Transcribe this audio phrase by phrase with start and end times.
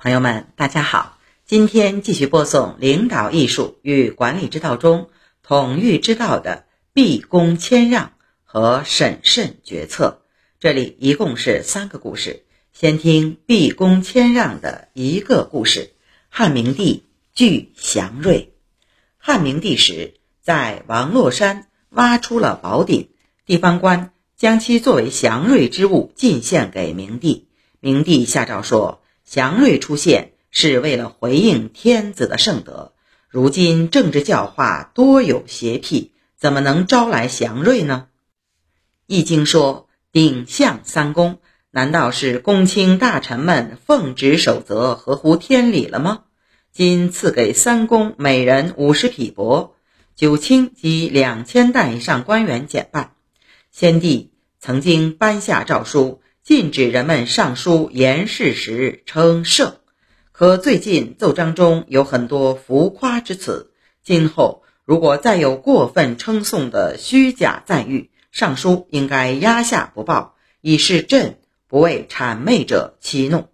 [0.00, 5.10] 朋友们，大家好，今天继续播送领导艺术与管理之道中
[5.42, 8.12] 统御之道的毕恭谦让
[8.44, 10.22] 和审慎决策。
[10.60, 15.90] 这里一共是三个故事，先听毕恭谦让的一个故事。
[16.28, 18.54] 汉明帝聚祥瑞，
[19.16, 23.08] 汉明帝时在王洛山挖出了宝鼎，
[23.46, 27.48] 地方官将其作为祥瑞之物进献给明帝，
[27.80, 29.02] 明帝下诏说。
[29.30, 32.94] 祥瑞出现是为了回应天子的圣德。
[33.28, 38.06] 如今政治教化多有邪僻，怎么能招来祥瑞呢？
[39.06, 41.40] 易经说鼎象三公，
[41.70, 46.20] 难道是公卿大臣们奉旨守则，合乎天理了吗？
[46.72, 49.72] 今赐给三公每人五十匹帛，
[50.16, 53.12] 九卿及两千担以上官员减半。
[53.70, 56.22] 先帝曾经颁下诏书。
[56.48, 59.76] 禁止人们上书言事时称圣，
[60.32, 63.70] 可最近奏章中有很多浮夸之词。
[64.02, 73.50] 今后如果再有过分称颂的虚假赞誉，上书应该压下不报，以示朕不为谄媚者欺弄。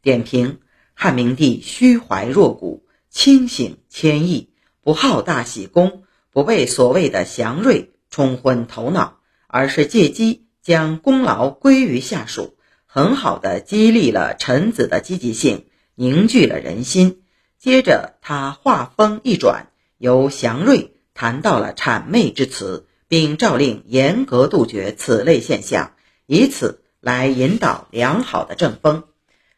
[0.00, 0.60] 点评：
[0.94, 4.48] 汉明帝虚怀若谷，清醒谦抑，
[4.80, 10.46] 不好大喜功，不被所谓的祥瑞冲昏头脑，而是借机。
[10.62, 17.22] 将功劳归于下属，很好的激励了臣子的积极性，凝聚了人心。
[17.58, 25.94] 接着，他话锋一转，由祥瑞谈到了谄媚之词，并诏令严格杜绝此类现象，
[26.26, 29.04] 以此来引导良好的政风。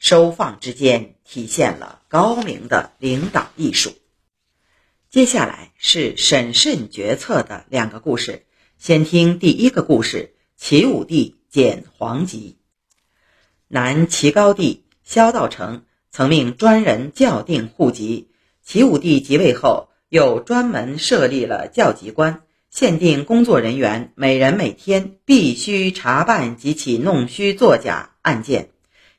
[0.00, 3.92] 收放之间，体现了高明的领导艺术。
[5.10, 8.46] 接下来是审慎决策的两个故事，
[8.78, 10.34] 先听第一个故事。
[10.60, 12.56] 齐武帝见黄吉，
[13.68, 18.28] 南齐高帝萧道成曾命专人校定户籍。
[18.64, 28.70] 齐武帝即位后，又专门设立了校籍官，限定工作人员每人每天必须查办几起弄虚作假案件，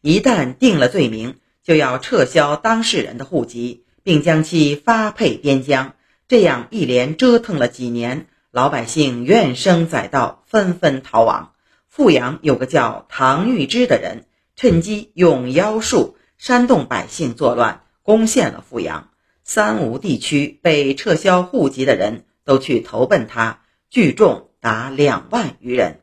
[0.00, 5.94] 一旦定了罪名，就要撤销当事人的户籍，并将其发配边疆。
[6.26, 8.26] 这样一连折腾了几年。
[8.58, 11.52] 老百姓怨声载道，纷纷逃亡。
[11.86, 14.24] 富阳有个叫唐玉芝的人，
[14.56, 19.10] 趁机用妖术煽动百姓作乱，攻陷了富阳。
[19.44, 23.60] 三吴地区被撤销户籍的人都去投奔他，
[23.90, 26.00] 聚众达两万余人。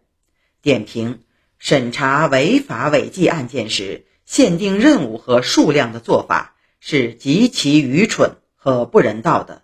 [0.61, 1.23] 点评：
[1.57, 9.63] 审查违法违纪案件时，限定任务和数量的做法是极其愚蠢和不人道的。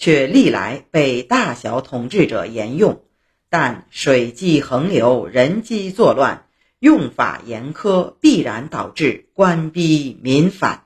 [0.00, 3.04] 却历来被大小统治者沿用，
[3.50, 6.46] 但水际横流，人机作乱，
[6.78, 10.84] 用法严苛，必然导致官逼民反。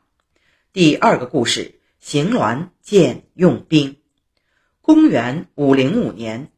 [0.73, 3.99] 第二个故事：邢鸾见用兵。
[4.81, 6.51] 公元五零五年，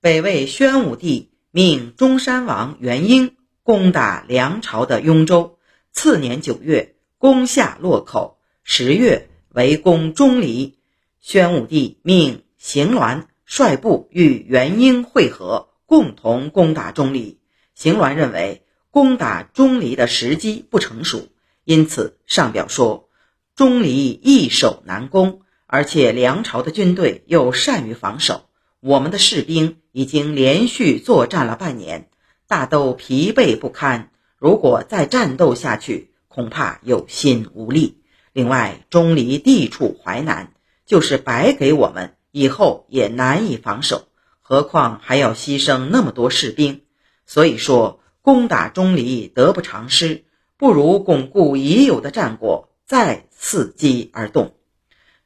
[0.00, 5.58] 北魏宣武帝命中山王元婴攻打梁朝的雍州。
[5.92, 10.79] 次年九月，攻下洛口；十月，围攻钟离。
[11.20, 17.38] 宣武帝命邢鸾率部与元婴会合，共同攻打钟离。
[17.74, 21.28] 邢鸾认为攻打钟离的时机不成熟，
[21.64, 23.10] 因此上表说
[23.54, 28.46] ：“钟离易守难攻，而且梁朝的军队又善于防守。
[28.80, 32.08] 我们的士兵已经连续作战了半年，
[32.48, 34.10] 大都疲惫不堪。
[34.38, 37.98] 如果再战斗下去，恐怕有心无力。
[38.32, 40.54] 另外，钟离地处淮南。”
[40.90, 44.08] 就是白给我们，以后也难以防守，
[44.40, 46.80] 何况还要牺牲那么多士兵。
[47.26, 50.24] 所以说，攻打钟离得不偿失，
[50.56, 54.56] 不如巩固已有的战果，再伺机而动。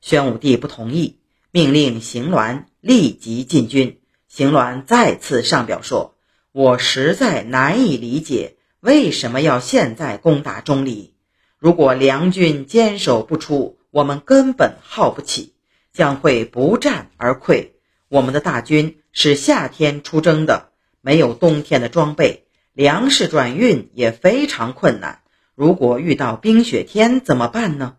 [0.02, 1.18] 宣武帝不同意，
[1.50, 4.00] 命令邢鸾立即进军。
[4.28, 6.14] 邢鸾再次上表说
[6.52, 11.14] ：“我实在难以理解，为什么要现在攻打钟离？
[11.58, 15.52] 如果梁军坚守不出，我们根本耗不起。”
[15.94, 17.70] 将会不战而溃。
[18.08, 20.68] 我们的大军是夏天出征的，
[21.00, 22.44] 没有冬天的装备，
[22.74, 25.20] 粮食转运也非常困难。
[25.54, 27.96] 如果遇到冰雪天怎么办呢？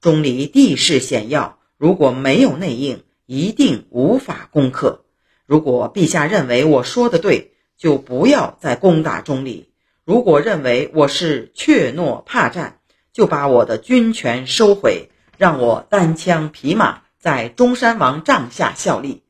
[0.00, 5.04] 钟离地势险要，如果没有内应，一定无法攻克。
[5.46, 9.68] 如果陛下认为我说的对，就不要再攻打钟离；
[10.04, 12.78] 如果认为我是怯懦怕战，
[13.12, 17.03] 就把我的军权收回，让我单枪匹马。
[17.24, 19.22] 在中山王帐下效力，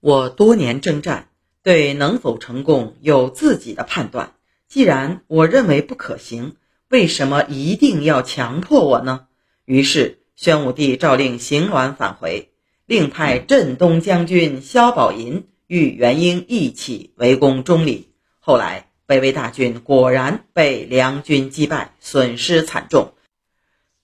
[0.00, 1.28] 我多年征战，
[1.62, 4.32] 对能否成功有自己的判断。
[4.66, 6.56] 既然我认为不可行，
[6.88, 9.28] 为什么一定要强迫我呢？
[9.64, 12.50] 于是宣武帝诏令邢鸾返回，
[12.84, 18.08] 另派镇东将军萧宝寅与元婴一起围攻钟离。
[18.40, 23.12] 后来北魏大军果然被梁军击败，损失惨重。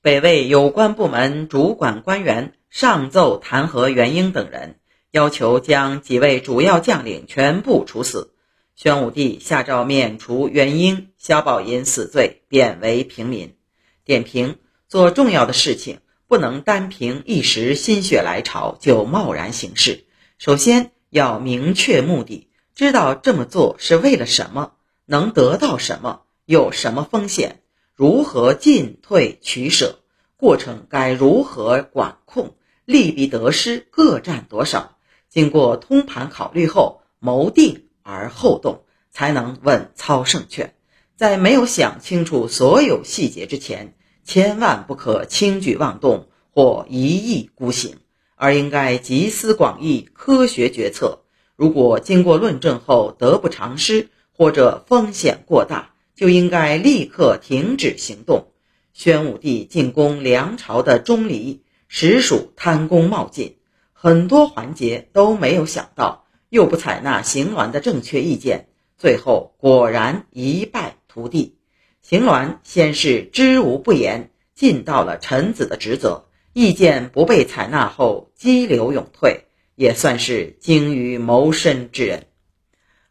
[0.01, 4.79] 北魏有关部门主管官员上奏弹劾元婴等人，
[5.11, 8.35] 要求将几位主要将领全部处死。
[8.75, 13.57] 宣武帝下诏免除元婴、萧宝寅死罪，贬为平民。
[14.05, 14.59] 点评：
[14.89, 20.05] 做重要的事情不能单凭一时心血来潮就贸然行事，
[20.37, 24.73] 首先要明确目的，知道这么做是为了什么，
[25.07, 27.63] 能得到什么，有什么风险。
[27.95, 30.01] 如何进退取舍，
[30.37, 32.55] 过程该如何管控，
[32.87, 34.97] 利弊得失各占多少？
[35.29, 40.73] 经过通盘考虑后，谋定而后动，才能稳操胜券。
[41.17, 43.95] 在没有想清楚所有细节之前，
[44.25, 47.97] 千万不可轻举妄动或一意孤行，
[48.37, 51.21] 而应该集思广益，科学决策。
[51.57, 58.53] 如果经过论证后得不偿失，或者风险过大，就应该立刻停止行动。
[58.93, 63.57] 宣武帝进攻梁朝的钟离，实属贪功冒进，
[63.93, 68.69] 很多环节都没有想到，又不采纳邢鸾的正确意见，
[68.99, 71.59] 最后果然一败涂地。
[72.03, 79.45] 邢鸾先是知无不言，尽到了臣子的职责，意见不被采纳后激流勇退，
[79.75, 82.27] 也算是精于谋身之人。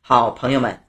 [0.02, 0.82] 好，朋友们。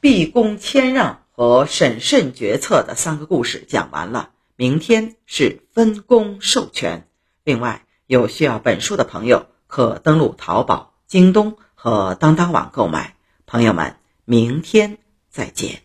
[0.00, 7.08] 毕恭谦让和审慎决策的三个故事讲完了，明天是分工授权。
[7.44, 13.16] 另外，有需要本书的朋友可登录淘宝、京东和当当网购买。
[13.46, 14.98] 朋友们，明天
[15.30, 15.82] 再见。